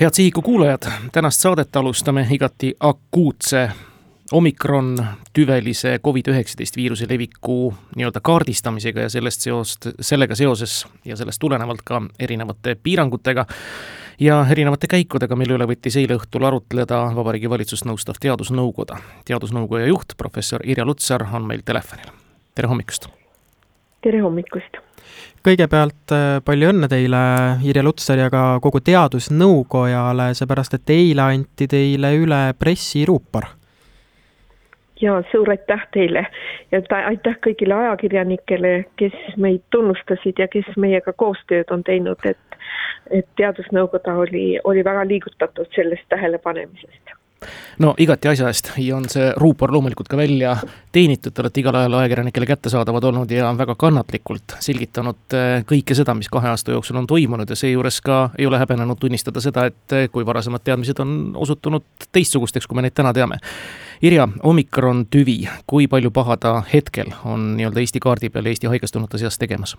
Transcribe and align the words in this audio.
head 0.00 0.10
Sihiku 0.12 0.42
kuulajad, 0.42 0.80
tänast 1.12 1.40
saadet 1.40 1.76
alustame 1.76 2.26
igati 2.30 2.74
akuutse 2.80 3.70
omikron 4.32 5.06
tüvelise 5.32 6.00
Covid-19 6.06 6.76
viiruse 6.76 7.06
leviku 7.08 7.74
nii-öelda 7.96 8.20
kaardistamisega 8.22 9.00
ja 9.00 9.08
sellest 9.08 9.40
seost, 9.40 9.88
sellega 10.00 10.34
seoses 10.34 10.86
ja 11.04 11.16
sellest 11.16 11.40
tulenevalt 11.40 11.82
ka 11.84 12.02
erinevate 12.18 12.76
piirangutega 12.82 13.46
ja 14.20 14.46
erinevate 14.50 14.86
käikudega, 14.86 15.36
mille 15.36 15.58
üle 15.58 15.66
võttis 15.66 15.98
eile 15.98 16.18
õhtul 16.18 16.46
arutleda 16.46 17.02
Vabariigi 17.14 17.50
Valitsust 17.50 17.86
nõustav 17.86 18.20
Teadusnõukoda. 18.20 18.98
teadusnõukoja 19.24 19.86
juht, 19.86 20.14
professor 20.16 20.60
Irja 20.64 20.84
Lutsar 20.84 21.26
on 21.32 21.46
meil 21.46 21.62
telefonil. 21.64 22.12
tere 22.54 22.68
hommikust! 22.68 23.08
tere 24.02 24.20
hommikust! 24.20 24.87
Kõigepealt 25.46 26.14
äh, 26.14 26.38
palju 26.44 26.72
õnne 26.72 26.88
teile, 26.90 27.20
Irja 27.64 27.84
Lutsar 27.84 28.20
ja 28.20 28.30
ka 28.32 28.42
kogu 28.64 28.80
Teadusnõukojale, 28.84 30.32
seepärast 30.38 30.78
et 30.78 30.92
eile 30.94 31.24
anti 31.24 31.68
teile 31.70 32.12
üle 32.16 32.42
pressiruupor. 32.58 33.54
ja 35.00 35.22
suur 35.30 35.50
aitäh 35.50 35.86
teile 35.94 36.26
ja 36.72 36.80
aitäh 37.06 37.36
kõigile 37.46 37.74
ajakirjanikele, 37.74 38.72
kes 38.96 39.14
meid 39.36 39.62
tunnustasid 39.70 40.38
ja 40.38 40.48
kes 40.48 40.66
meiega 40.76 41.12
koostööd 41.12 41.70
on 41.70 41.84
teinud, 41.84 42.18
et, 42.24 42.58
et 43.10 43.28
Teadusnõukoda 43.36 44.16
oli, 44.24 44.58
oli 44.64 44.84
väga 44.84 45.06
liigutatud 45.06 45.70
sellest 45.74 46.08
tähelepanemisest 46.08 47.17
no 47.78 47.94
igati 47.98 48.28
asja 48.28 48.48
eest 48.50 48.70
ja 48.76 48.96
on 48.96 49.08
see 49.10 49.30
ruupor 49.36 49.72
loomulikult 49.72 50.08
ka 50.10 50.16
välja 50.18 50.56
teenitud, 50.92 51.32
te 51.34 51.42
olete 51.42 51.60
igal 51.62 51.76
ajal 51.78 51.98
ajakirjanikele 52.00 52.46
kättesaadavad 52.46 53.04
olnud 53.10 53.30
ja 53.30 53.50
väga 53.58 53.76
kannatlikult 53.78 54.56
selgitanud 54.64 55.36
äh, 55.36 55.62
kõike 55.68 55.96
seda, 55.98 56.14
mis 56.18 56.30
kahe 56.32 56.50
aasta 56.50 56.74
jooksul 56.74 56.98
on 57.00 57.06
toimunud 57.10 57.50
ja 57.50 57.58
seejuures 57.58 58.00
ka 58.04 58.18
ei 58.38 58.46
ole 58.46 58.58
häbenenud 58.58 58.98
tunnistada 59.00 59.42
seda, 59.44 59.68
et 59.70 59.96
äh, 59.96 60.08
kui 60.12 60.26
varasemad 60.26 60.64
teadmised 60.64 60.98
on 61.04 61.14
osutunud 61.36 61.86
teistsugusteks, 62.12 62.66
kui 62.66 62.78
me 62.78 62.86
neid 62.86 62.96
täna 62.96 63.14
teame. 63.16 63.40
Irja, 64.02 64.28
omikron 64.46 65.06
tüvi, 65.10 65.40
kui 65.66 65.88
palju 65.90 66.10
paha 66.14 66.36
ta 66.36 66.58
hetkel 66.72 67.14
on 67.24 67.54
nii-öelda 67.58 67.82
Eesti 67.82 68.02
kaardi 68.02 68.30
peal 68.30 68.46
Eesti 68.50 68.70
haigestunute 68.70 69.18
seas 69.18 69.38
tegemas? 69.38 69.76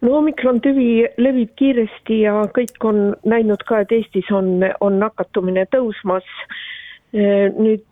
No 0.00 0.16
omikron 0.20 0.60
tüvi 0.64 1.04
levib 1.20 1.52
kiiresti 1.60 2.22
ja 2.24 2.40
kõik 2.56 2.88
on 2.88 3.02
näinud 3.28 3.62
ka, 3.68 3.82
et 3.84 3.92
Eestis 3.92 4.30
on, 4.32 4.58
on 4.80 4.98
nakatumine 5.02 5.66
tõusmas. 5.74 6.26
nüüd 7.10 7.82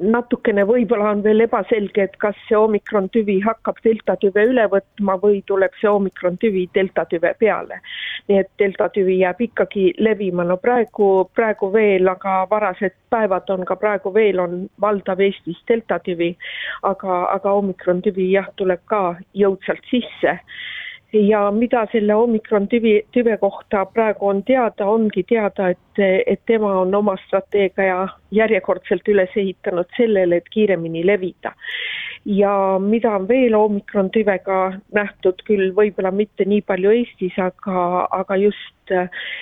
natukene 0.00 0.64
võib-olla 0.66 1.10
on 1.12 1.20
veel 1.22 1.44
ebaselge, 1.44 2.02
et 2.02 2.16
kas 2.18 2.34
see 2.48 2.56
omikron 2.58 3.06
tüvi 3.14 3.36
hakkab 3.44 3.78
delta 3.84 4.16
tüve 4.20 4.42
üle 4.48 4.64
võtma 4.72 5.16
või 5.22 5.42
tuleb 5.46 5.76
see 5.80 5.90
omikron 5.90 6.38
tüvi 6.40 6.64
delta 6.74 7.04
tüve 7.10 7.34
peale. 7.38 7.80
nii 8.28 8.38
et 8.40 8.50
delta 8.58 8.88
tüvi 8.88 9.18
jääb 9.20 9.40
ikkagi 9.46 9.92
levima, 9.98 10.44
no 10.44 10.56
praegu, 10.56 11.28
praegu 11.34 11.70
veel, 11.72 12.08
aga 12.08 12.46
varased 12.50 12.96
päevad 13.10 13.50
on 13.50 13.64
ka 13.64 13.76
praegu 13.76 14.14
veel 14.14 14.40
on 14.40 14.68
valdav 14.80 15.20
Eestis 15.20 15.60
delta 15.68 15.98
tüvi, 15.98 16.34
aga, 16.82 17.24
aga 17.36 17.52
omikron 17.52 18.02
tüvi 18.02 18.32
jah, 18.32 18.48
tuleb 18.56 18.80
ka 18.88 19.16
jõudsalt 19.34 19.84
sisse 19.92 20.40
ja 21.14 21.50
mida 21.50 21.86
selle 21.92 22.14
omikron 22.14 22.68
tüvi, 22.68 22.94
tüve 23.12 23.36
kohta 23.38 23.84
praegu 23.86 24.28
on 24.28 24.42
teada, 24.42 24.86
ongi 24.86 25.22
teada, 25.28 25.68
et, 25.74 26.02
et 26.26 26.40
tema 26.46 26.72
on 26.80 26.94
oma 26.94 27.14
strateegia 27.26 28.08
järjekordselt 28.34 29.08
üles 29.08 29.36
ehitanud 29.36 29.90
sellele, 29.96 30.40
et 30.42 30.48
kiiremini 30.50 31.06
levida. 31.06 31.54
ja 32.24 32.78
mida 32.80 33.10
on 33.16 33.28
veel 33.28 33.54
omikron 33.54 34.10
tüvega 34.10 34.72
nähtud, 34.96 35.42
küll 35.44 35.74
võib-olla 35.76 36.10
mitte 36.10 36.46
nii 36.48 36.62
palju 36.64 36.90
Eestis, 36.90 37.36
aga, 37.38 38.06
aga 38.10 38.36
just, 38.40 38.94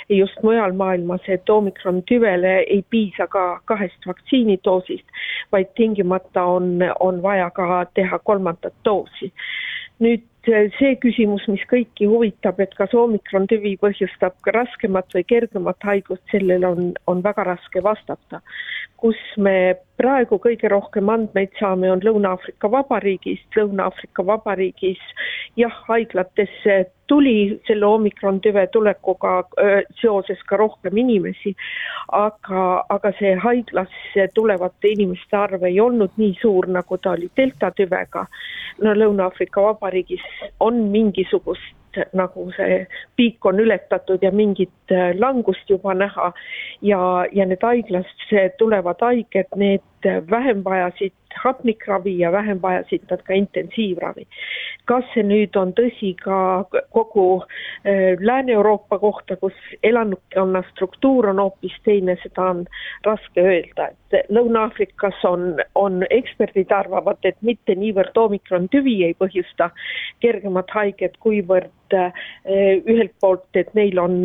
just 0.09 0.43
mujal 0.43 0.75
maailmas, 0.75 1.23
et 1.29 1.51
omikron 1.51 2.03
tüvele 2.11 2.57
ei 2.67 2.83
piisa 2.91 3.27
ka 3.31 3.61
kahest 3.65 4.07
vaktsiinidoosist, 4.07 5.07
vaid 5.53 5.71
tingimata 5.79 6.43
on, 6.43 6.83
on 7.01 7.23
vaja 7.23 7.51
ka 7.55 7.85
teha 7.95 8.19
kolmandat 8.19 8.75
doosi 8.85 9.31
nüüd 10.03 10.27
see 10.47 10.97
küsimus, 11.03 11.45
mis 11.49 11.63
kõiki 11.71 12.09
huvitab, 12.11 12.61
et 12.61 12.75
kas 12.75 12.95
omikron 12.99 13.47
tüvi 13.51 13.77
põhjustab 13.81 14.35
raskemat 14.55 15.15
või 15.15 15.25
kergemat 15.29 15.87
haigust, 15.87 16.25
sellele 16.33 16.67
on, 16.67 16.93
on 17.07 17.23
väga 17.23 17.45
raske 17.53 17.83
vastata. 17.83 18.43
Kus 19.03 19.19
me 19.43 19.75
praegu 19.99 20.39
kõige 20.43 20.71
rohkem 20.71 21.11
andmeid 21.11 21.51
saame, 21.59 21.89
on 21.91 22.03
Lõuna-Aafrika 22.07 22.71
Vabariigist, 22.71 23.49
Lõuna-Aafrika 23.59 24.25
Vabariigis 24.27 25.03
jah, 25.59 25.75
haiglatesse 25.89 26.77
tuli 27.11 27.59
selle 27.67 27.89
omikron 27.89 28.39
tüve 28.45 28.65
tulekuga 28.73 29.35
seoses 30.01 30.41
ka 30.49 30.61
rohkem 30.63 31.03
inimesi, 31.03 31.55
aga, 32.15 32.65
aga 32.95 33.13
see 33.19 33.35
haiglasse 33.43 34.29
tulevate 34.39 34.95
inimeste 34.95 35.37
arv 35.37 35.67
ei 35.69 35.81
olnud 35.83 36.15
nii 36.23 36.39
suur, 36.41 36.71
nagu 36.79 36.99
ta 37.03 37.17
oli 37.19 37.31
delta 37.37 37.75
tüvega. 37.77 38.27
no 38.87 38.97
Lõuna-Aafrika 39.03 39.67
Vabariigis 39.67 40.27
on 40.61 40.85
mingisugust 40.95 41.82
nagu 42.13 42.49
see 42.57 42.83
piik 43.17 43.47
on 43.47 43.61
ületatud 43.61 44.23
ja 44.23 44.33
mingit 44.33 44.93
äh, 44.93 45.13
langust 45.19 45.71
juba 45.71 45.95
näha. 45.95 46.33
Ja, 46.83 47.27
ja 47.33 47.47
need 47.47 47.63
haiglasse 47.63 48.49
tulevad 48.59 49.01
haiged, 49.01 49.51
need 49.57 50.11
vähem 50.31 50.65
vajasid 50.65 51.15
hapnikravi 51.45 52.19
ja 52.19 52.33
vähem 52.33 52.63
vajasid 52.63 53.05
nad 53.11 53.23
ka 53.23 53.35
intensiivravi. 53.35 54.27
kas 54.85 55.05
see 55.15 55.23
nüüd 55.23 55.55
on 55.57 55.71
tõsi 55.79 56.11
ka 56.19 56.65
kogu 56.91 57.27
äh, 57.43 58.19
Lääne-Euroopa 58.21 58.99
kohta, 58.99 59.37
kus 59.37 59.55
elanikkonna 59.83 60.63
struktuur 60.71 61.29
on 61.31 61.39
hoopis 61.39 61.77
teine, 61.85 62.17
seda 62.23 62.49
on 62.51 62.65
raske 63.07 63.41
öelda, 63.41 63.89
et 63.93 64.31
Lõuna-Aafrikas 64.35 65.23
on, 65.29 65.63
on 65.75 66.03
eksperdid 66.11 66.75
arvavad, 66.75 67.23
et 67.25 67.39
mitte 67.41 67.75
niivõrd 67.79 68.19
omikron 68.19 68.69
tüvi 68.75 68.99
ei 69.07 69.15
põhjusta 69.15 69.71
kergemat 70.21 70.71
haiget, 70.75 71.17
kuivõrd 71.23 71.95
äh, 71.95 72.25
ühelt 72.83 73.15
poolt, 73.21 73.49
et 73.55 73.71
neil 73.79 74.03
on 74.03 74.25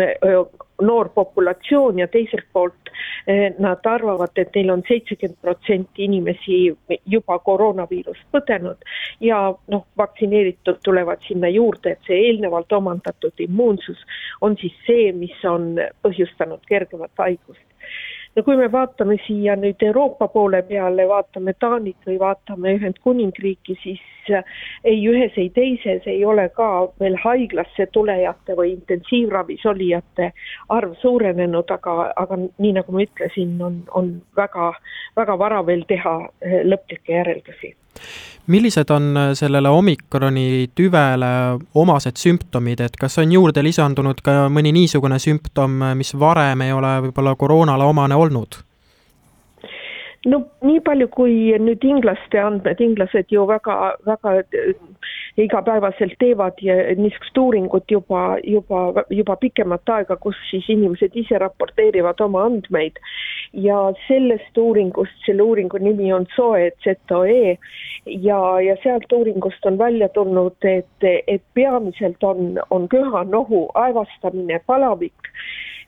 noor 0.81 1.09
populatsioon 1.09 1.99
ja 1.99 2.07
teiselt 2.07 2.45
poolt 2.53 2.91
eh, 3.27 3.53
nad 3.59 3.85
arvavad, 3.85 4.33
et 4.35 4.55
neil 4.55 4.69
on 4.69 4.83
seitsekümmend 4.88 5.38
protsenti 5.41 6.05
inimesi 6.05 6.59
juba 7.05 7.39
koroonaviirust 7.39 8.27
põdenud 8.31 8.89
ja 9.19 9.39
noh, 9.67 9.85
vaktsineeritud 9.97 10.81
tulevad 10.83 11.23
sinna 11.27 11.49
juurde, 11.49 11.95
et 11.95 12.09
see 12.09 12.19
eelnevalt 12.29 12.71
omandatud 12.71 13.45
immuunsus 13.47 14.03
on 14.41 14.57
siis 14.61 14.75
see, 14.87 15.11
mis 15.13 15.45
on 15.45 15.73
põhjustanud 16.05 16.61
kergemat 16.69 17.25
haigust 17.25 17.66
no 18.37 18.43
kui 18.45 18.57
me 18.57 18.67
vaatame 18.71 19.17
siia 19.25 19.55
nüüd 19.57 19.81
Euroopa 19.87 20.27
poole 20.33 20.61
peale, 20.69 21.07
vaatame 21.09 21.53
Taanit 21.59 22.09
või 22.09 22.19
vaatame 22.21 22.75
Ühendkuningriiki, 22.77 23.77
siis 23.81 24.03
äh, 24.29 24.45
ei 24.91 25.01
ühes 25.09 25.37
ei 25.41 25.49
teises 25.55 26.05
ei 26.05 26.21
ole 26.25 26.45
ka 26.59 26.69
veel 27.01 27.17
haiglasse 27.23 27.87
tulejate 27.97 28.57
või 28.59 28.75
intensiivravis 28.75 29.65
olijate 29.73 30.31
arv 30.77 30.93
suurenenud, 31.01 31.73
aga, 31.79 31.97
aga 32.15 32.39
nii 32.45 32.75
nagu 32.77 32.93
ma 32.93 33.03
ütlesin, 33.07 33.57
on, 33.69 33.81
on 33.97 34.13
väga, 34.37 34.71
väga 35.17 35.39
vara 35.41 35.65
veel 35.65 35.83
teha 35.89 36.15
äh, 36.21 36.61
lõplikke 36.69 37.17
järeldusi 37.17 37.73
millised 38.47 38.91
on 38.94 39.09
äh, 39.18 39.31
sellele 39.38 39.69
omikroni 39.69 40.69
tüvele 40.75 41.31
omased 41.75 42.19
sümptomid, 42.19 42.84
et 42.84 42.96
kas 43.00 43.18
on 43.24 43.31
juurde 43.31 43.63
lisandunud 43.63 44.22
ka 44.24 44.47
mõni 44.53 44.74
niisugune 44.75 45.19
sümptom, 45.19 45.81
mis 46.00 46.13
varem 46.19 46.63
ei 46.66 46.75
ole 46.75 46.97
võib-olla 47.08 47.35
koroonale 47.35 47.88
omane 47.88 48.16
olnud? 48.16 48.62
No 50.25 50.41
nii 50.66 50.79
palju, 50.85 51.07
kui 51.13 51.35
nüüd 51.61 51.83
inglaste 51.85 52.39
andmed, 52.41 52.81
inglased 52.81 53.31
ju 53.31 53.45
väga, 53.50 53.75
väga 54.07 54.33
igapäevaselt 55.38 56.16
teevad 56.19 56.57
niisugust 56.97 57.38
uuringut 57.38 57.91
juba, 57.91 58.38
juba, 58.44 59.03
juba 59.13 59.35
pikemat 59.38 59.89
aega, 59.97 60.17
kus 60.17 60.39
siis 60.50 60.66
inimesed 60.73 61.16
ise 61.22 61.38
raporteerivad 61.44 62.22
oma 62.25 62.46
andmeid. 62.49 62.97
ja 63.53 63.78
sellest 64.08 64.58
uuringust, 64.58 65.14
selle 65.25 65.41
uuringu 65.41 65.78
nimi 65.79 66.11
on 66.14 66.25
SOE, 66.35 66.72
ZOE 66.84 67.58
ja, 68.05 68.40
ja 68.61 68.75
sealt 68.84 69.14
uuringust 69.14 69.66
on 69.66 69.78
välja 69.78 70.09
tulnud, 70.09 70.58
et, 70.64 71.08
et 71.28 71.43
peamiselt 71.53 72.23
on, 72.23 72.59
on 72.69 72.90
köha, 72.90 73.23
nohu, 73.23 73.67
aevastamine, 73.73 74.59
palavik 74.66 75.31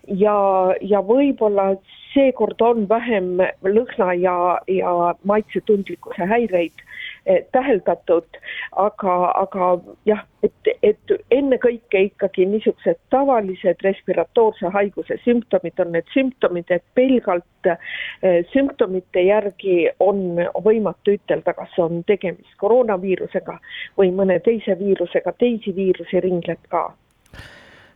ja, 0.07 0.35
ja 0.81 1.01
võib-olla 1.05 1.73
seekord 2.13 2.61
on 2.61 2.87
vähem 2.89 3.37
lõhna 3.63 4.13
ja, 4.17 4.35
ja 4.67 4.93
maitsetundlikkuse 5.29 6.25
häireid 6.25 6.81
eh, 7.25 7.43
täheldatud, 7.53 8.39
aga, 8.81 9.15
aga 9.43 9.69
jah, 10.09 10.23
et, 10.43 10.71
et 10.83 11.13
ennekõike 11.31 12.01
ikkagi 12.07 12.47
niisugused 12.49 12.97
tavalised 13.13 13.85
respiratoorse 13.85 14.71
haiguse 14.73 15.19
sümptomid 15.25 15.83
on 15.83 15.93
need 15.97 16.09
sümptomid, 16.15 16.71
et 16.73 16.85
pelgalt 16.97 17.69
eh, 17.69 18.41
sümptomite 18.53 19.25
järgi 19.27 19.83
on 19.99 20.41
võimatu 20.65 21.19
ütelda, 21.19 21.53
kas 21.53 21.77
on 21.77 22.01
tegemist 22.09 22.57
koroonaviirusega 22.63 23.59
või 23.99 24.15
mõne 24.15 24.39
teise 24.45 24.79
viirusega, 24.79 25.35
teisi 25.37 25.75
viirusi 25.75 26.25
ringleb 26.25 26.65
ka 26.73 26.89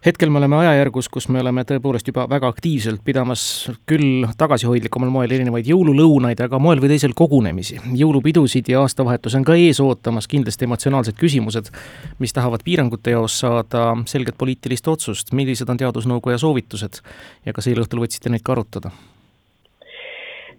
hetkel 0.05 0.29
me 0.29 0.37
oleme 0.37 0.55
ajajärgus, 0.55 1.07
kus 1.09 1.29
me 1.31 1.39
oleme 1.39 1.63
tõepoolest 1.67 2.09
juba 2.09 2.25
väga 2.29 2.49
aktiivselt 2.51 3.03
pidamas 3.05 3.43
küll 3.89 4.25
tagasihoidlikumal 4.37 5.11
moel 5.13 5.31
erinevaid 5.31 5.69
jõululõunaid, 5.69 6.41
aga 6.43 6.59
moel 6.59 6.81
või 6.83 6.91
teisel 6.93 7.15
kogunemisi. 7.15 7.79
jõulupidusid 7.99 8.67
ja 8.71 8.81
aastavahetus 8.83 9.35
on 9.39 9.47
ka 9.47 9.55
ees 9.55 9.79
ootamas, 9.79 10.27
kindlasti 10.27 10.67
emotsionaalsed 10.67 11.15
küsimused, 11.19 11.71
mis 12.19 12.35
tahavad 12.35 12.65
piirangute 12.65 13.15
jaoks 13.15 13.39
saada 13.45 13.85
selget 14.05 14.37
poliitilist 14.37 14.87
otsust. 14.87 15.33
millised 15.33 15.69
on 15.69 15.77
Teadusnõukoja 15.77 16.37
soovitused 16.37 17.01
ja 17.45 17.53
kas 17.53 17.67
eile 17.67 17.87
õhtul 17.87 18.03
võtsite 18.03 18.29
neid 18.29 18.43
ka 18.43 18.51
arutada? 18.51 18.91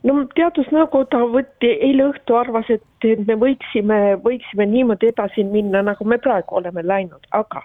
no 0.05 0.25
Teadusnõukoda 0.35 1.21
võtti, 1.37 1.69
eile 1.69 2.09
õhtu 2.13 2.37
arvas, 2.41 2.71
et 2.71 3.27
me 3.27 3.37
võiksime, 3.37 4.17
võiksime 4.25 4.67
niimoodi 4.67 5.13
edasi 5.13 5.45
minna, 5.45 5.83
nagu 5.83 6.05
me 6.05 6.19
praegu 6.19 6.57
oleme 6.61 6.83
läinud, 6.83 7.29
aga 7.31 7.63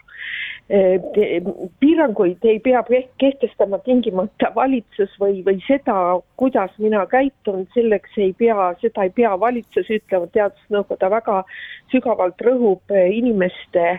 piiranguid 1.80 2.44
ei 2.46 2.60
pea 2.60 2.84
kehtestama 3.18 3.80
tingimata 3.82 4.52
valitsus 4.56 5.16
või, 5.22 5.40
või 5.46 5.58
seda, 5.66 5.96
kuidas 6.38 6.76
mina 6.78 7.06
käitun, 7.10 7.64
selleks 7.74 8.18
ei 8.22 8.36
pea, 8.38 8.68
seda 8.82 9.08
ei 9.08 9.14
pea 9.16 9.34
valitsus 9.42 9.90
ütlema, 9.90 10.30
teadusnõukoda 10.36 11.10
väga 11.10 11.40
sügavalt 11.90 12.42
rõhub 12.46 12.94
inimeste, 12.94 13.98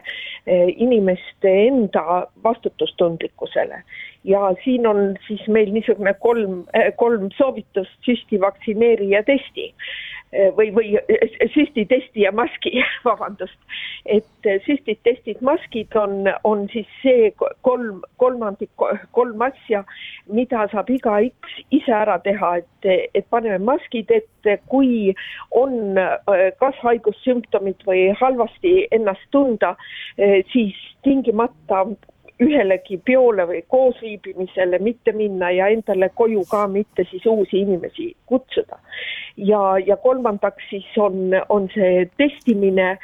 inimeste 0.77 1.57
enda 1.67 2.27
vastutustundlikkusele. 2.45 3.83
ja 4.25 4.55
siin 4.65 4.87
on 4.87 5.17
siis 5.27 5.43
meil 5.49 5.73
niisugune 5.73 6.15
kolm, 6.21 6.65
kolm 6.97 7.31
soovitust, 7.35 7.99
süsti, 8.05 8.41
vaktsineeri 8.41 9.11
ja 9.11 9.23
testi 9.25 9.73
või, 10.33 10.71
või 10.75 10.95
eh, 10.97 11.49
süstid, 11.55 11.89
testi 11.91 12.25
ja 12.25 12.33
maski, 12.33 12.73
vabandust. 13.09 13.57
et 14.05 14.47
eh, 14.47 14.61
süstid, 14.67 15.01
testid, 15.03 15.41
maskid 15.43 15.97
on, 15.99 16.29
on 16.45 16.67
siis 16.73 16.89
see 17.03 17.31
kolm, 17.67 18.03
kolmandik, 18.23 18.71
kolm 19.17 19.43
asja, 19.43 19.83
mida 20.31 20.67
saab 20.73 20.91
igaüks 20.91 21.57
ise 21.75 21.95
ära 21.95 22.19
teha, 22.25 22.57
et, 22.63 23.11
et 23.15 23.27
paneme 23.31 23.59
maskid 23.65 24.11
ette, 24.15 24.57
kui 24.71 25.15
on 25.57 25.99
kas 26.61 26.79
haigussümptomid 26.85 27.83
või 27.89 28.07
halvasti 28.21 28.87
ennast 28.95 29.27
tunda, 29.35 29.75
siis 30.53 30.79
tingimata 31.05 31.85
ühelegi 32.41 32.97
peole 33.05 33.45
või 33.49 33.61
koosviibimisele 33.69 34.79
mitte 34.81 35.13
minna 35.13 35.51
ja 35.53 35.69
endale 35.73 36.09
koju 36.15 36.45
ka 36.51 36.65
mitte 36.69 37.05
siis 37.11 37.27
uusi 37.27 37.61
inimesi 37.61 38.15
kutsuda. 38.27 38.79
ja, 39.37 39.79
ja 39.87 39.97
kolmandaks 39.97 40.65
siis 40.71 40.87
on, 40.99 41.35
on 41.49 41.69
see 41.75 42.09
testimine. 42.17 42.99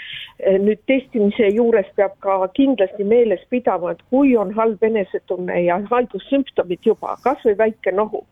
nüüd 0.60 0.80
testimise 0.86 1.48
juures 1.54 1.86
peab 1.96 2.12
ka 2.20 2.48
kindlasti 2.56 3.04
meeles 3.04 3.40
pidama, 3.50 3.92
et 3.92 4.02
kui 4.10 4.36
on 4.36 4.52
halb 4.54 4.82
enesetunne 4.82 5.62
ja 5.64 5.78
haigussümptomid 5.90 6.84
juba, 6.84 7.16
kasvõi 7.24 7.56
väike 7.58 7.92
nohu, 7.92 8.26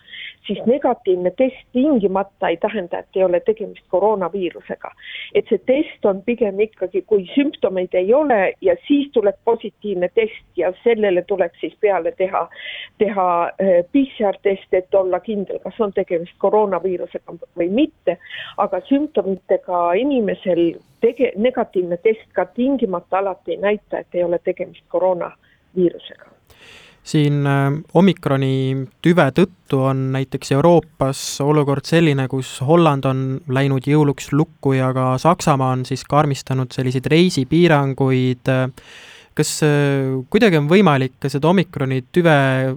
siis 0.47 0.61
negatiivne 0.67 1.31
test 1.31 1.65
tingimata 1.73 2.49
ei 2.49 2.57
tähenda, 2.57 2.99
et 2.99 3.17
ei 3.17 3.25
ole 3.25 3.41
tegemist 3.41 3.85
koroonaviirusega. 3.89 4.91
et 5.35 5.49
see 5.49 5.59
test 5.59 6.05
on 6.05 6.23
pigem 6.23 6.61
ikkagi, 6.61 7.03
kui 7.03 7.27
sümptomeid 7.35 7.95
ei 7.95 8.15
ole 8.15 8.53
ja 8.61 8.77
siis 8.87 9.11
tuleb 9.13 9.37
positiivne 9.45 10.09
test 10.15 10.45
ja 10.57 10.73
sellele 10.95 11.23
tuleks 11.29 11.61
siis 11.61 11.75
peale 11.81 12.13
teha, 12.17 12.47
teha 12.99 13.29
äh, 13.45 13.73
PCR-test, 13.93 14.71
et 14.73 14.95
olla 14.95 15.21
kindel, 15.21 15.59
kas 15.65 15.81
on 15.81 15.93
tegemist 15.93 16.37
koroonaviirusega 16.39 17.39
või 17.59 17.71
mitte, 17.71 18.19
aga 18.57 18.81
sümptomitega 18.89 19.87
inimesel 20.01 20.67
tege-, 21.05 21.35
negatiivne 21.37 21.99
test 22.03 22.31
ka 22.33 22.47
tingimata 22.55 23.19
alati 23.19 23.57
ei 23.57 23.65
näita, 23.67 24.05
et 24.05 24.15
ei 24.15 24.25
ole 24.25 24.39
tegemist 24.45 24.87
koroonaviirusega 24.89 26.35
siin 27.05 27.45
äh, 27.47 27.69
omikroni 27.95 28.87
tüve 29.05 29.27
tõttu 29.37 29.83
on 29.91 30.07
näiteks 30.15 30.55
Euroopas 30.57 31.21
olukord 31.45 31.85
selline, 31.89 32.27
kus 32.33 32.57
Holland 32.65 33.05
on 33.09 33.25
läinud 33.53 33.85
jõuluks 33.89 34.33
lukku 34.33 34.73
ja 34.79 34.91
ka 34.97 35.15
Saksamaa 35.21 35.75
on 35.77 35.85
siis 35.85 36.05
karmistanud 36.09 36.73
selliseid 36.73 37.07
reisipiiranguid. 37.13 38.49
Kas 39.35 39.51
äh, 39.67 40.15
kuidagi 40.31 40.61
on 40.61 40.69
võimalik 40.71 41.29
seda 41.29 41.51
omikroni 41.51 42.05
tüve 42.15 42.35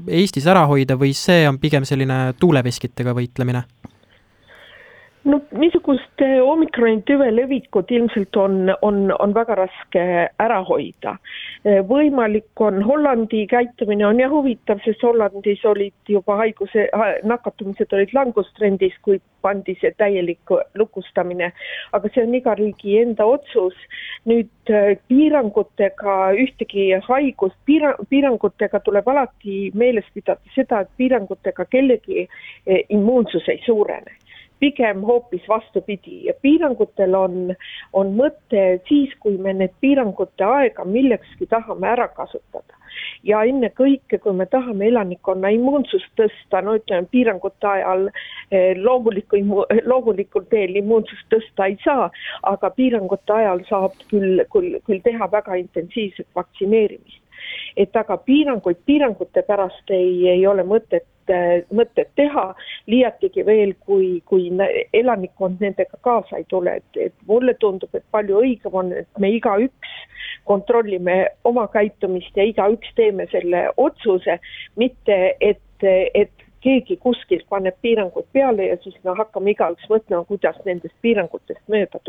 Eestis 0.08 0.48
ära 0.50 0.66
hoida 0.70 0.98
või 1.00 1.14
see 1.18 1.46
on 1.50 1.60
pigem 1.62 1.86
selline 1.88 2.34
tuuleveskitega 2.40 3.14
võitlemine? 3.18 3.64
No 5.28 5.40
niisugust 5.60 6.22
omikroni 6.44 7.02
tüve 7.08 7.28
levikut 7.36 7.92
ilmselt 7.92 8.36
on, 8.40 8.72
on, 8.82 9.00
on 9.20 9.34
väga 9.36 9.58
raske 9.60 10.04
ära 10.44 10.60
hoida. 10.68 11.18
võimalik 11.90 12.62
on, 12.64 12.80
Hollandi 12.86 13.44
käitumine 13.52 14.06
on 14.08 14.22
jah 14.22 14.32
huvitav, 14.32 14.80
sest 14.86 15.04
Hollandis 15.04 15.64
olid 15.68 16.12
juba 16.14 16.38
haiguse, 16.42 16.88
nakatumised 17.28 17.94
olid 17.94 18.14
langustrendis, 18.16 18.96
kui 19.04 19.20
pandi 19.44 19.76
see 19.82 19.92
täielik 20.00 20.54
lukustamine. 20.80 21.52
aga 21.94 22.14
see 22.14 22.24
on 22.24 22.36
iga 22.36 22.56
riigi 22.60 22.98
enda 23.02 23.26
otsus. 23.26 23.76
nüüd 24.28 24.72
piirangutega 25.08 26.16
ühtegi 26.44 26.90
haigust, 27.08 27.56
piira-, 27.66 27.96
piirangutega 28.10 28.80
tuleb 28.84 29.08
alati 29.08 29.72
meeles 29.74 30.08
pidada 30.14 30.56
seda, 30.56 30.82
et 30.82 30.90
piirangutega 30.98 31.66
kellegi 31.66 32.28
eh, 32.28 32.84
immuunsus 32.90 33.48
ei 33.48 33.62
suurene 33.66 34.16
pigem 34.60 35.04
hoopis 35.06 35.46
vastupidi 35.50 36.26
ja 36.26 36.34
piirangutel 36.42 37.16
on, 37.16 37.54
on 37.94 38.16
mõte 38.18 38.64
siis, 38.88 39.14
kui 39.20 39.38
me 39.38 39.54
need 39.54 39.76
piirangute 39.82 40.46
aega 40.46 40.86
millekski 40.86 41.48
tahame 41.50 41.90
ära 41.94 42.08
kasutada. 42.08 42.74
ja 43.24 43.44
ennekõike, 43.46 44.18
kui 44.18 44.34
me 44.34 44.46
tahame 44.50 44.88
elanikkonna 44.88 45.52
immuunsust 45.54 46.10
tõsta, 46.18 46.62
no 46.66 46.74
ütleme, 46.80 47.06
piirangute 47.12 47.68
ajal 47.68 48.08
eh, 48.10 48.74
loomuliku, 48.78 49.38
loomulikul 49.86 50.48
teel 50.50 50.76
immuunsust 50.82 51.30
tõsta 51.34 51.68
ei 51.70 51.78
saa, 51.84 52.10
aga 52.44 52.70
piirangute 52.74 53.34
ajal 53.34 53.62
saab 53.70 54.02
küll, 54.10 54.42
küll, 54.54 54.80
küll 54.90 55.06
teha 55.06 55.30
väga 55.32 55.62
intensiivset 55.62 56.28
vaktsineerimist 56.36 57.22
et 57.78 57.96
aga 57.96 58.18
piiranguid 58.18 58.80
piirangute 58.86 59.44
pärast 59.48 59.94
ei, 59.94 60.28
ei 60.34 60.48
ole 60.48 60.66
mõtet 60.68 61.06
mõtet 61.74 62.10
teha, 62.16 62.46
liiatigi 62.88 63.46
veel, 63.46 63.74
kui, 63.86 64.22
kui 64.26 64.50
elanikkond 64.94 65.62
nendega 65.64 66.00
kaasa 66.02 66.42
ei 66.42 66.48
tule, 66.50 66.78
et, 66.82 67.02
et 67.10 67.16
mulle 67.28 67.54
tundub, 67.60 67.94
et 67.96 68.06
palju 68.12 68.42
õigem 68.44 68.78
on, 68.82 68.94
et 69.04 69.22
me 69.22 69.32
igaüks 69.36 69.96
kontrollime 70.48 71.28
oma 71.44 71.68
käitumist 71.68 72.38
ja 72.38 72.46
igaüks 72.48 72.94
teeme 72.96 73.28
selle 73.32 73.68
otsuse, 73.78 74.40
mitte 74.80 75.18
et, 75.42 75.88
et 76.14 76.48
keegi 76.64 76.98
kuskilt 77.04 77.46
paneb 77.50 77.76
piirangud 77.82 78.26
peale 78.34 78.72
ja 78.72 78.78
siis 78.84 78.96
me 79.04 79.14
hakkame 79.18 79.54
igaüks 79.54 79.88
mõtlema, 79.92 80.24
kuidas 80.30 80.58
nendest 80.66 80.96
piirangutest 81.06 81.64
mööda 81.72 82.02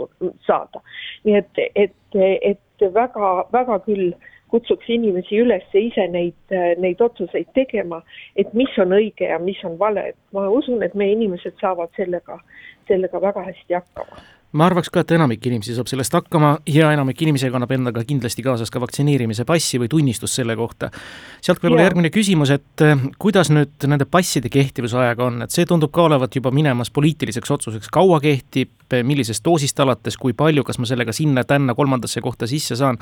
saada. 0.47 0.83
nii 1.27 1.37
et, 1.43 1.63
et, 1.75 2.19
et 2.53 2.89
väga, 2.95 3.33
väga 3.53 3.79
küll 3.87 4.13
kutsuks 4.49 4.89
inimesi 4.89 5.41
üles 5.43 5.67
ise 5.75 6.07
neid, 6.13 6.57
neid 6.81 7.01
otsuseid 7.05 7.53
tegema, 7.55 8.03
et 8.37 8.53
mis 8.55 8.73
on 8.79 8.97
õige 8.97 9.29
ja 9.31 9.39
mis 9.43 9.61
on 9.65 9.79
vale, 9.79 10.09
et 10.13 10.19
ma 10.33 10.49
usun, 10.53 10.83
et 10.83 10.95
meie 10.95 11.17
inimesed 11.17 11.57
saavad 11.61 11.93
sellega, 11.97 12.41
sellega 12.89 13.21
väga 13.23 13.47
hästi 13.51 13.81
hakkama 13.81 14.25
ma 14.53 14.65
arvaks 14.69 14.89
ka, 14.93 15.03
et 15.05 15.13
enamik 15.13 15.45
inimesi 15.47 15.75
saab 15.77 15.91
sellest 15.91 16.15
hakkama 16.17 16.55
ja 16.73 16.89
enamik 16.95 17.21
inimesi 17.23 17.51
kannab 17.53 17.73
endaga 17.77 18.01
kindlasti 18.09 18.45
kaasas 18.47 18.73
ka 18.73 18.81
vaktsineerimise 18.81 19.45
passi 19.49 19.81
või 19.81 19.91
tunnistust 19.93 20.39
selle 20.41 20.57
kohta. 20.57 20.89
sealt 21.45 21.61
võib-olla 21.61 21.85
järgmine 21.85 22.11
küsimus, 22.15 22.53
et 22.57 22.85
eh, 22.85 22.97
kuidas 23.21 23.53
nüüd 23.53 23.89
nende 23.91 24.07
passide 24.09 24.49
kehtivusajaga 24.53 25.27
on, 25.27 25.43
et 25.45 25.53
see 25.53 25.69
tundub 25.69 25.93
ka 25.93 26.07
olevat 26.09 26.39
juba 26.41 26.53
minemas 26.55 26.91
poliitiliseks 26.91 27.51
otsuseks, 27.59 27.93
kaua 27.93 28.21
kehtib, 28.25 28.73
millisest 29.05 29.45
doosist 29.45 29.81
alates, 29.85 30.17
kui 30.17 30.33
palju, 30.33 30.65
kas 30.65 30.81
ma 30.81 30.89
sellega 30.89 31.13
sinna-tänna 31.13 31.75
kolmandasse 31.77 32.23
kohta 32.25 32.49
sisse 32.49 32.77
saan. 32.77 32.97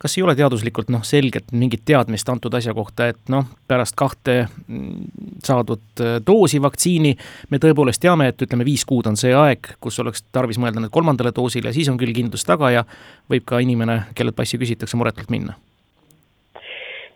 kas 0.00 0.16
ei 0.16 0.24
ole 0.24 0.34
teaduslikult 0.36 0.88
noh, 0.88 1.04
selget 1.04 1.52
mingit 1.52 1.84
teadmist 1.84 2.28
antud 2.28 2.54
asja 2.54 2.72
kohta, 2.74 3.10
et 3.12 3.20
noh, 3.28 3.44
pärast 3.68 3.96
kahte 3.96 4.46
mm, 4.66 5.25
saadud 5.46 6.02
eh, 6.02 6.16
doosi 6.26 6.60
vaktsiini. 6.62 7.14
Me 7.50 7.60
tõepoolest 7.62 8.02
teame, 8.02 8.30
et 8.32 8.42
ütleme, 8.46 8.66
viis 8.66 8.84
kuud 8.88 9.06
on 9.10 9.18
see 9.20 9.34
aeg, 9.36 9.76
kus 9.80 10.00
oleks 10.02 10.26
tarvis 10.34 10.60
mõelda 10.62 10.82
nüüd 10.82 10.94
kolmandale 10.94 11.34
doosile, 11.36 11.72
siis 11.76 11.90
on 11.92 12.00
küll 12.00 12.14
kindlus 12.16 12.46
taga 12.48 12.72
ja 12.74 12.84
võib 13.30 13.46
ka 13.48 13.62
inimene, 13.64 14.02
kellelt 14.14 14.36
passi 14.36 14.60
küsitakse, 14.60 14.98
muretult 14.98 15.32
minna. 15.32 15.56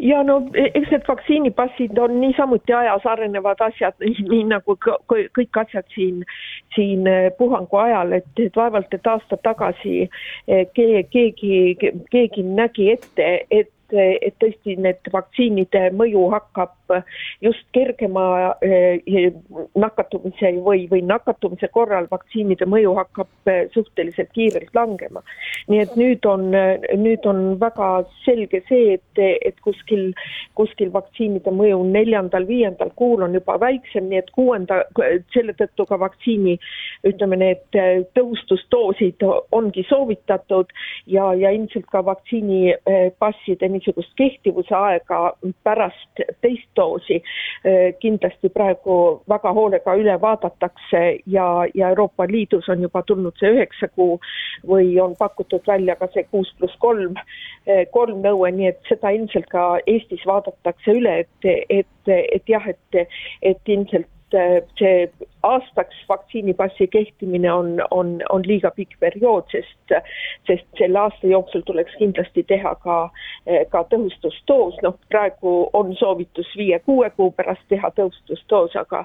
Ja 0.01 0.23
no 0.25 0.39
e-, 0.57 0.71
eks 0.75 0.89
need 0.95 1.05
vaktsiinipassid 1.09 1.99
on 2.01 2.15
niisamuti 2.23 2.73
ajas 2.73 3.05
arenevad 3.07 3.61
asjad, 3.67 3.97
nii 4.01 4.47
nagu 4.49 4.77
kõik 4.81 5.61
asjad 5.61 5.85
siin, 5.95 6.23
siin 6.75 7.05
e, 7.09 7.17
puhangu 7.37 7.83
ajal, 7.83 8.15
et, 8.17 8.31
et 8.41 8.57
vaevalt, 8.57 8.95
et 8.97 9.11
aasta 9.13 9.37
tagasi 9.45 10.07
e, 10.07 10.63
keegi, 10.73 11.67
keegi 12.15 12.47
nägi 12.47 12.89
ette, 12.95 13.29
et 13.51 13.71
et 13.93 14.37
tõesti 14.43 14.77
need 14.81 15.11
vaktsiinide 15.13 15.91
mõju 15.97 16.27
hakkab 16.35 16.95
just 17.45 17.67
kergema 17.75 18.55
eh, 18.63 19.33
nakatumise 19.79 20.53
või, 20.65 20.87
või 20.91 21.03
nakatumise 21.07 21.71
korral 21.73 22.09
vaktsiinide 22.11 22.67
mõju 22.67 22.95
hakkab 22.99 23.51
suhteliselt 23.75 24.31
kiirelt 24.35 24.75
langema. 24.75 25.23
nii 25.69 25.81
et 25.81 25.97
nüüd 25.99 26.27
on, 26.27 26.51
nüüd 26.51 27.27
on 27.27 27.43
väga 27.61 27.91
selge 28.25 28.63
see, 28.69 28.99
et, 28.99 29.23
et 29.47 29.61
kuskil, 29.65 30.11
kuskil 30.59 30.93
vaktsiinide 30.93 31.53
mõju 31.55 31.83
neljandal-viiendal 31.91 32.91
kuul 32.97 33.23
on 33.23 33.35
juba 33.35 33.59
väiksem, 33.61 34.09
nii 34.11 34.21
et 34.21 34.31
kuuenda, 34.35 34.83
selle 35.35 35.55
tõttu 35.59 35.87
ka 35.89 35.99
vaktsiini 36.01 36.57
ütleme, 37.07 37.39
need 37.41 37.79
tõhustusdoosid 38.17 39.25
ongi 39.57 39.85
soovitatud 39.89 40.73
ja, 41.11 41.31
ja 41.39 41.53
ilmselt 41.57 41.89
ka 41.93 42.03
vaktsiinipasside 42.07 43.71
niisugust 43.81 44.13
kehtivuse 44.17 44.75
aega 44.77 45.33
pärast 45.65 46.23
teist 46.45 46.69
doosi. 46.77 47.21
Eh, 47.65 47.95
kindlasti 48.01 48.53
praegu 48.53 49.23
väga 49.29 49.53
hoolega 49.57 49.95
üle 49.99 50.17
vaadatakse 50.21 51.03
ja, 51.27 51.49
ja 51.75 51.89
Euroopa 51.89 52.27
Liidus 52.29 52.69
on 52.69 52.85
juba 52.87 53.03
tulnud 53.09 53.37
see 53.41 53.53
üheksa 53.57 53.89
kuu 53.95 54.21
või 54.67 54.93
on 55.03 55.17
pakutud 55.19 55.67
välja 55.67 55.97
ka 55.97 56.11
see 56.15 56.27
kuus 56.31 56.53
pluss 56.59 56.77
kolm, 56.79 57.19
eh, 57.67 57.87
kolm 57.93 58.23
nõue, 58.25 58.53
nii 58.55 58.71
et 58.71 58.81
seda 58.89 59.13
ilmselt 59.17 59.49
ka 59.51 59.67
Eestis 59.87 60.25
vaadatakse 60.29 60.97
üle, 61.01 61.21
et, 61.25 61.51
et, 61.81 62.15
et 62.15 62.49
jah, 62.49 62.67
et, 62.69 63.05
et 63.43 63.75
ilmselt 63.75 64.09
see 64.79 65.11
aastaks 65.43 65.97
vaktsiinipassi 66.09 66.87
kehtimine 66.87 67.53
on, 67.53 67.83
on, 67.91 68.23
on 68.31 68.43
liiga 68.47 68.71
pikk 68.77 68.99
periood, 69.01 69.49
sest, 69.53 69.95
sest 70.47 70.67
selle 70.79 70.99
aasta 71.01 71.27
jooksul 71.27 71.65
tuleks 71.67 71.97
kindlasti 71.99 72.45
teha 72.49 72.75
ka, 72.85 72.99
ka 73.73 73.83
tõhustusdoos, 73.95 74.79
noh 74.85 74.99
praegu 75.09 75.55
on 75.73 75.95
soovitus 75.97 76.53
viie-kuue 76.61 77.11
kuu 77.17 77.31
pärast 77.37 77.65
teha 77.73 77.93
tõhustusdoos, 77.97 78.77
aga 78.81 79.05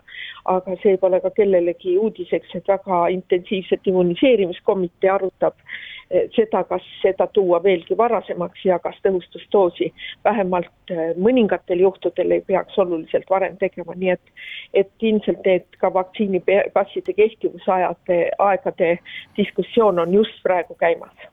aga 0.51 0.77
see 0.84 0.98
pole 1.01 1.20
ka 1.24 1.32
kellelegi 1.39 1.98
uudiseks, 1.98 2.51
et 2.60 2.67
väga 2.67 3.05
intensiivselt 3.15 3.88
immuniseerimiskomitee 3.88 5.10
arutab 5.15 5.55
eh, 5.55 5.94
seda, 6.35 6.63
kas 6.63 6.83
seda 7.01 7.27
tuua 7.33 7.63
veelgi 7.63 7.97
varasemaks 7.97 8.65
ja 8.65 8.79
kas 8.79 8.97
tõhustusdoosi 9.05 9.91
vähemalt 10.24 10.93
eh, 10.93 11.13
mõningatel 11.17 11.81
juhtudel 11.81 12.38
ei 12.38 12.43
peaks 12.45 12.77
oluliselt 12.79 13.29
varem 13.29 13.57
tegema, 13.57 13.95
nii 13.95 14.13
et 14.13 14.33
et 14.74 14.91
ilmselt 15.01 15.45
need 15.45 15.79
ka 15.79 15.93
vaktsiinipasside 15.93 17.13
kehtivusajade, 17.13 18.19
aegade 18.38 18.97
diskussioon 19.38 20.00
on 20.00 20.13
just 20.13 20.43
praegu 20.43 20.75
käimas 20.79 21.29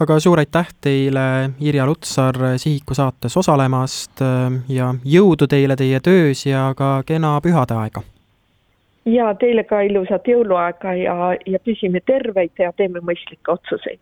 aga 0.00 0.18
suur 0.20 0.38
aitäh 0.38 0.68
teile, 0.80 1.50
Irja 1.60 1.86
Lutsar, 1.86 2.36
Sihiku 2.56 2.94
saates 2.94 3.36
osalemast 3.36 4.22
ja 4.68 4.92
jõudu 5.04 5.48
teile 5.50 5.76
teie 5.76 6.00
töös 6.00 6.46
ja 6.46 6.70
ka 6.76 7.02
kena 7.06 7.34
pühadeaega! 7.42 8.04
Ja 9.08 9.32
teile 9.40 9.64
ka 9.64 9.80
ilusat 9.86 10.28
jõuluaega 10.28 10.94
ja, 10.98 11.16
ja 11.46 11.58
püsime 11.64 12.00
terveid 12.06 12.60
ja 12.60 12.72
teeme 12.76 13.00
mõistlikke 13.00 13.54
otsuseid! 13.56 14.00